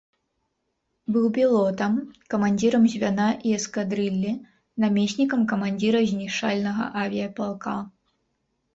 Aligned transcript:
Быў 1.17 1.27
пілотам, 1.35 1.93
камандзірам 2.35 2.83
звяна 2.95 3.29
і 3.51 3.55
эскадрыллі, 3.59 4.35
намеснікам 4.87 5.41
камандзіра 5.55 5.99
знішчальнага 6.11 6.93
авіяпалка. 7.07 7.81